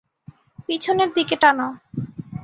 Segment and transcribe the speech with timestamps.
[0.65, 1.59] পিছনের দিকে টান।